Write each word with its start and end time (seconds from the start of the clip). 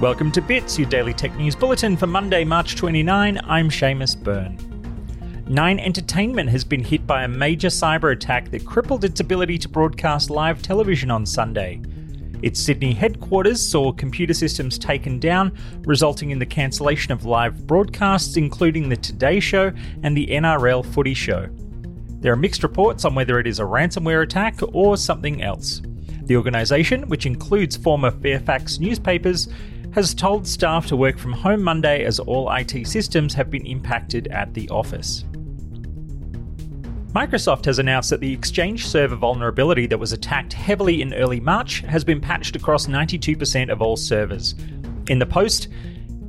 Welcome 0.00 0.32
to 0.32 0.40
Bits, 0.40 0.78
your 0.78 0.88
daily 0.88 1.12
tech 1.12 1.36
news 1.36 1.54
bulletin 1.54 1.94
for 1.94 2.06
Monday, 2.06 2.42
March 2.42 2.74
29. 2.74 3.38
I'm 3.44 3.68
Seamus 3.68 4.16
Byrne. 4.16 4.56
Nine 5.46 5.78
Entertainment 5.78 6.48
has 6.48 6.64
been 6.64 6.82
hit 6.82 7.06
by 7.06 7.24
a 7.24 7.28
major 7.28 7.68
cyber 7.68 8.10
attack 8.10 8.50
that 8.50 8.64
crippled 8.64 9.04
its 9.04 9.20
ability 9.20 9.58
to 9.58 9.68
broadcast 9.68 10.30
live 10.30 10.62
television 10.62 11.10
on 11.10 11.26
Sunday. 11.26 11.82
Its 12.40 12.58
Sydney 12.58 12.94
headquarters 12.94 13.60
saw 13.60 13.92
computer 13.92 14.32
systems 14.32 14.78
taken 14.78 15.18
down, 15.18 15.52
resulting 15.82 16.30
in 16.30 16.38
the 16.38 16.46
cancellation 16.46 17.12
of 17.12 17.26
live 17.26 17.66
broadcasts, 17.66 18.38
including 18.38 18.88
the 18.88 18.96
Today 18.96 19.38
Show 19.38 19.70
and 20.02 20.16
the 20.16 20.28
NRL 20.28 20.82
Footy 20.82 21.12
Show. 21.12 21.46
There 22.20 22.32
are 22.32 22.36
mixed 22.36 22.62
reports 22.62 23.04
on 23.04 23.14
whether 23.14 23.38
it 23.38 23.46
is 23.46 23.60
a 23.60 23.64
ransomware 23.64 24.22
attack 24.22 24.60
or 24.72 24.96
something 24.96 25.42
else. 25.42 25.82
The 26.22 26.36
organisation, 26.36 27.08
which 27.08 27.26
includes 27.26 27.76
former 27.76 28.10
Fairfax 28.10 28.78
newspapers, 28.78 29.48
has 29.92 30.14
told 30.14 30.46
staff 30.46 30.86
to 30.86 30.96
work 30.96 31.18
from 31.18 31.32
home 31.32 31.62
Monday 31.62 32.04
as 32.04 32.20
all 32.20 32.50
IT 32.52 32.86
systems 32.86 33.34
have 33.34 33.50
been 33.50 33.66
impacted 33.66 34.28
at 34.28 34.54
the 34.54 34.68
office. 34.70 35.24
Microsoft 37.12 37.64
has 37.64 37.80
announced 37.80 38.10
that 38.10 38.20
the 38.20 38.32
Exchange 38.32 38.86
server 38.86 39.16
vulnerability 39.16 39.86
that 39.86 39.98
was 39.98 40.12
attacked 40.12 40.52
heavily 40.52 41.02
in 41.02 41.12
early 41.14 41.40
March 41.40 41.80
has 41.80 42.04
been 42.04 42.20
patched 42.20 42.54
across 42.54 42.86
92% 42.86 43.68
of 43.68 43.82
all 43.82 43.96
servers. 43.96 44.54
In 45.08 45.18
the 45.18 45.26
post, 45.26 45.66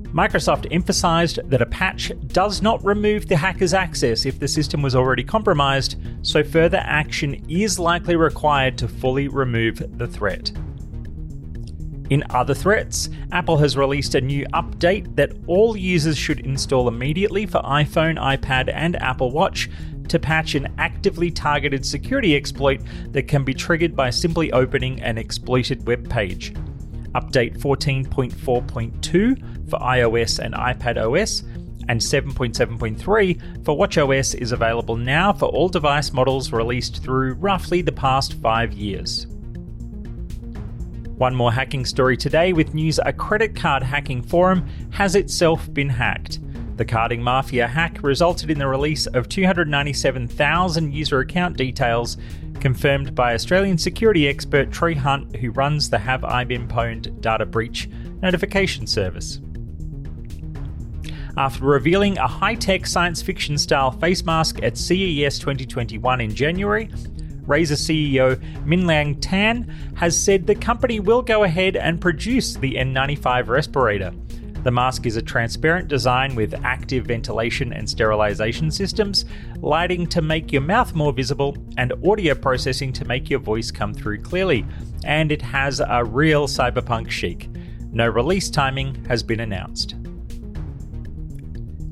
Microsoft 0.06 0.68
emphasized 0.72 1.40
that 1.50 1.62
a 1.62 1.68
patch 1.68 2.12
does 2.28 2.64
not 2.64 2.84
remove 2.84 3.28
the 3.28 3.38
hacker's 3.38 3.76
access 3.76 4.26
if 4.26 4.40
the 4.40 4.48
system 4.48 4.82
was 4.82 4.96
already 4.96 5.24
compromised, 5.24 5.98
so 6.24 6.44
further 6.44 6.82
action 6.84 7.46
is 7.48 7.78
likely 7.78 8.16
required 8.16 8.78
to 8.80 8.88
fully 8.88 9.28
remove 9.28 9.98
the 10.00 10.08
threat. 10.08 10.52
In 12.12 12.24
other 12.30 12.54
threats, 12.54 13.10
Apple 13.32 13.58
has 13.60 13.78
released 13.78 14.16
a 14.16 14.22
new 14.22 14.46
update 14.48 15.16
that 15.16 15.32
all 15.48 15.78
users 15.78 16.18
should 16.18 16.42
install 16.42 16.90
immediately 16.90 17.46
for 17.46 17.62
iPhone, 17.62 18.20
iPad, 18.20 18.70
and 18.74 19.02
Apple 19.02 19.32
Watch 19.32 19.70
to 20.10 20.20
patch 20.20 20.56
an 20.56 20.74
actively 20.78 21.32
targeted 21.32 21.86
security 21.86 22.36
exploit 22.36 22.82
that 23.12 23.30
can 23.30 23.46
be 23.46 23.54
triggered 23.54 23.96
by 23.96 24.10
simply 24.10 24.52
opening 24.52 25.02
an 25.02 25.18
exploited 25.18 25.88
web 25.88 26.10
page. 26.10 26.54
Update 27.16 27.58
14.4.2 27.60 29.70
for 29.70 29.80
iOS 29.80 30.40
and 30.40 30.54
iPad 30.54 30.98
OS 30.98 31.44
and 31.88 32.02
7.7.3 32.02 33.64
for 33.64 33.78
WatchOS 33.78 34.36
is 34.36 34.52
available 34.52 34.98
now 34.98 35.32
for 35.32 35.46
all 35.46 35.70
device 35.70 36.12
models 36.12 36.52
released 36.52 37.02
through 37.02 37.36
roughly 37.36 37.82
the 37.82 37.94
past 37.94 38.34
five 38.42 38.74
years. 38.74 39.28
One 41.22 41.36
more 41.36 41.52
hacking 41.52 41.86
story 41.86 42.18
today 42.18 42.52
with 42.52 42.74
news 42.74 43.00
a 43.06 43.14
credit 43.14 43.56
card 43.56 43.84
hacking 43.84 44.24
forum 44.24 44.68
has 44.90 45.14
itself 45.14 45.72
been 45.72 45.88
hacked. 45.88 46.40
The 46.78 46.84
carding 46.84 47.22
mafia 47.22 47.68
hack 47.68 48.00
resulted 48.02 48.50
in 48.50 48.58
the 48.58 48.66
release 48.66 49.06
of 49.06 49.30
297,000 49.30 50.92
user 50.92 51.20
account 51.20 51.58
details, 51.58 52.18
confirmed 52.60 53.14
by 53.14 53.36
Australian 53.36 53.78
security 53.78 54.28
expert 54.28 54.72
Troy 54.72 54.96
Hunt, 54.96 55.36
who 55.36 55.52
runs 55.52 55.92
the 55.92 56.00
Have 56.00 56.24
I 56.24 56.44
Been 56.44 56.68
Pwned 56.68 57.22
data 57.22 57.46
breach 57.46 57.88
notification 58.24 58.88
service. 58.88 59.40
After 61.38 61.66
revealing 61.66 62.18
a 62.18 62.28
high 62.28 62.56
tech 62.56 62.88
science 62.88 63.22
fiction 63.22 63.60
style 63.60 63.92
face 63.92 64.26
mask 64.26 64.64
at 64.64 64.76
CES 64.76 65.38
2021 65.38 66.20
in 66.20 66.34
January, 66.34 66.90
Razer 67.52 67.76
CEO 67.76 68.38
Minliang 68.66 69.18
Tan 69.20 69.64
has 69.98 70.18
said 70.18 70.48
the 70.48 70.56
company 70.56 71.02
will 71.02 71.22
go 71.22 71.44
ahead 71.44 71.76
and 71.76 72.00
produce 72.00 72.56
the 72.56 72.76
N95 72.76 73.48
respirator. 73.48 74.14
The 74.64 74.72
mask 74.72 75.06
is 75.06 75.18
a 75.18 75.22
transparent 75.22 75.90
design 75.90 76.34
with 76.36 76.54
active 76.64 77.08
ventilation 77.08 77.74
and 77.74 77.90
sterilization 77.90 78.72
systems, 78.72 79.26
lighting 79.58 80.08
to 80.08 80.22
make 80.22 80.54
your 80.54 80.62
mouth 80.62 80.96
more 80.96 81.12
visible, 81.12 81.58
and 81.76 81.92
audio 82.08 82.36
processing 82.36 82.94
to 82.94 83.04
make 83.04 83.30
your 83.30 83.40
voice 83.40 83.70
come 83.70 83.94
through 83.94 84.22
clearly. 84.22 84.66
And 85.04 85.30
it 85.30 85.42
has 85.42 85.82
a 85.86 86.06
real 86.06 86.48
cyberpunk 86.48 87.10
chic. 87.10 87.50
No 87.92 88.08
release 88.08 88.50
timing 88.50 89.04
has 89.10 89.24
been 89.24 89.42
announced. 89.42 89.96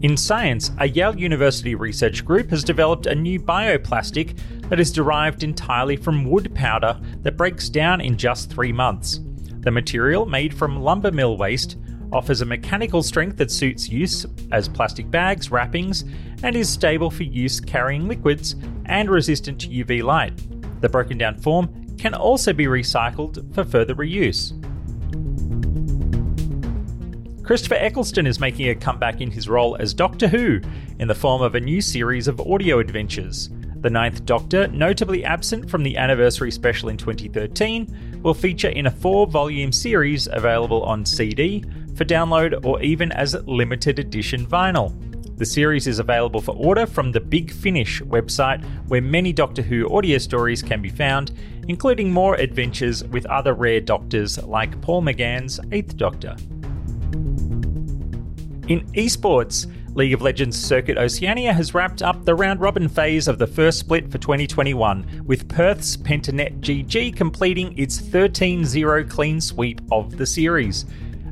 In 0.01 0.15
science, 0.15 0.71
a 0.77 0.87
Yale 0.87 1.19
University 1.19 1.75
research 1.75 2.23
group 2.23 2.51
has 2.51 2.63
developed 2.63 3.05
a 3.05 3.13
new 3.13 3.37
bioplastic 3.37 4.39
that 4.69 4.79
is 4.79 4.93
derived 4.93 5.43
entirely 5.43 5.97
from 5.97 6.23
wood 6.23 6.55
powder 6.55 6.97
that 7.23 7.35
breaks 7.35 7.67
down 7.67 7.99
in 7.99 8.17
just 8.17 8.49
three 8.49 8.71
months. 8.71 9.19
The 9.59 9.71
material, 9.71 10.25
made 10.25 10.53
from 10.53 10.79
lumber 10.79 11.11
mill 11.11 11.35
waste, 11.35 11.75
offers 12.13 12.39
a 12.39 12.45
mechanical 12.45 13.03
strength 13.03 13.35
that 13.37 13.51
suits 13.51 13.89
use 13.89 14.25
as 14.53 14.69
plastic 14.69 15.11
bags, 15.11 15.51
wrappings, 15.51 16.05
and 16.43 16.55
is 16.55 16.69
stable 16.69 17.11
for 17.11 17.23
use 17.23 17.59
carrying 17.59 18.07
liquids 18.07 18.55
and 18.85 19.09
resistant 19.09 19.59
to 19.59 19.67
UV 19.67 20.01
light. 20.01 20.31
The 20.79 20.87
broken 20.87 21.17
down 21.17 21.37
form 21.39 21.97
can 21.97 22.13
also 22.13 22.53
be 22.53 22.67
recycled 22.67 23.53
for 23.53 23.65
further 23.65 23.95
reuse. 23.95 24.53
Christopher 27.49 27.77
Eccleston 27.79 28.27
is 28.27 28.39
making 28.39 28.69
a 28.69 28.75
comeback 28.75 29.21
in 29.21 29.31
his 29.31 29.49
role 29.49 29.75
as 29.79 29.91
Doctor 29.91 30.27
Who 30.27 30.61
in 30.99 31.07
the 31.07 31.15
form 31.15 31.41
of 31.41 31.55
a 31.55 31.59
new 31.59 31.81
series 31.81 32.27
of 32.27 32.39
audio 32.39 32.77
adventures. 32.77 33.49
The 33.77 33.89
Ninth 33.89 34.23
Doctor, 34.23 34.67
notably 34.67 35.25
absent 35.25 35.67
from 35.67 35.81
the 35.81 35.97
anniversary 35.97 36.51
special 36.51 36.89
in 36.89 36.97
2013, 36.97 38.19
will 38.21 38.35
feature 38.35 38.67
in 38.67 38.85
a 38.85 38.91
four 38.91 39.25
volume 39.25 39.71
series 39.71 40.27
available 40.31 40.83
on 40.83 41.03
CD, 41.03 41.65
for 41.95 42.05
download, 42.05 42.63
or 42.63 42.79
even 42.83 43.11
as 43.13 43.33
limited 43.47 43.97
edition 43.97 44.45
vinyl. 44.45 44.93
The 45.37 45.45
series 45.47 45.87
is 45.87 45.97
available 45.97 46.41
for 46.41 46.55
order 46.55 46.85
from 46.85 47.11
the 47.11 47.19
Big 47.19 47.49
Finish 47.51 47.99
website, 48.03 48.63
where 48.89 49.01
many 49.01 49.33
Doctor 49.33 49.63
Who 49.63 49.91
audio 49.91 50.19
stories 50.19 50.61
can 50.61 50.83
be 50.83 50.89
found, 50.89 51.31
including 51.67 52.13
more 52.13 52.35
adventures 52.35 53.03
with 53.05 53.25
other 53.25 53.55
rare 53.55 53.81
Doctors 53.81 54.37
like 54.43 54.79
Paul 54.81 55.01
McGann's 55.01 55.59
Eighth 55.71 55.97
Doctor. 55.97 56.35
In 58.69 58.85
esports, 58.91 59.65
League 59.95 60.13
of 60.13 60.21
Legends 60.21 60.55
Circuit 60.55 60.95
Oceania 60.95 61.51
has 61.51 61.73
wrapped 61.73 62.03
up 62.03 62.23
the 62.23 62.35
round 62.35 62.61
robin 62.61 62.87
phase 62.87 63.27
of 63.27 63.39
the 63.39 63.47
first 63.47 63.79
split 63.79 64.11
for 64.11 64.19
2021, 64.19 65.23
with 65.25 65.49
Perth's 65.49 65.97
Pentanet 65.97 66.59
GG 66.59 67.15
completing 67.15 67.75
its 67.79 67.99
13 67.99 68.63
0 68.63 69.05
clean 69.05 69.41
sweep 69.41 69.81
of 69.91 70.17
the 70.17 70.25
series. 70.27 70.85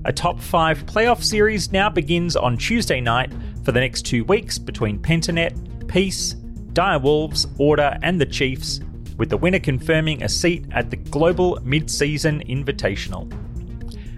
A 0.05 0.11
top 0.11 0.39
5 0.39 0.87
playoff 0.87 1.23
series 1.23 1.71
now 1.71 1.91
begins 1.91 2.35
on 2.35 2.57
Tuesday 2.57 2.99
night 2.99 3.31
for 3.63 3.71
the 3.71 3.81
next 3.81 4.01
two 4.01 4.23
weeks 4.23 4.57
between 4.57 4.97
Pentanet, 4.97 5.87
Peace, 5.87 6.33
Dire 6.73 6.97
Wolves, 6.97 7.45
Order, 7.59 7.99
and 8.01 8.19
the 8.19 8.25
Chiefs, 8.25 8.79
with 9.17 9.29
the 9.29 9.37
winner 9.37 9.59
confirming 9.59 10.23
a 10.23 10.29
seat 10.29 10.65
at 10.71 10.89
the 10.89 10.97
Global 10.97 11.59
Mid 11.63 11.91
Season 11.91 12.41
Invitational. 12.47 13.31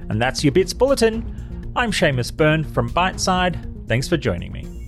And 0.10 0.22
that's 0.22 0.42
your 0.42 0.54
Bits 0.54 0.74
Bulletin. 0.74 1.39
I'm 1.76 1.92
Seamus 1.92 2.36
Byrne 2.36 2.64
from 2.64 2.90
Byteside. 2.90 3.88
Thanks 3.88 4.08
for 4.08 4.18
joining 4.18 4.52
me. 4.52 4.79